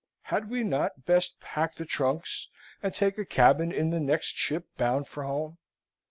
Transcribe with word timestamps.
Had 0.33 0.49
we 0.49 0.63
not 0.63 1.05
best 1.05 1.39
pack 1.39 1.75
the 1.75 1.85
trunks 1.85 2.49
and 2.81 2.91
take 2.91 3.19
a 3.19 3.23
cabin 3.23 3.71
in 3.71 3.91
the 3.91 3.99
next 3.99 4.33
ship 4.35 4.65
bound 4.75 5.07
for 5.07 5.25
home?" 5.25 5.59